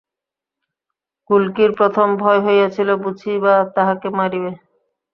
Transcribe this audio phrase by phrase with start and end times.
[1.29, 4.51] গুলকীর প্রথম ভয় হইয়াছিল বুঝি বা তাহাকে মারিবে!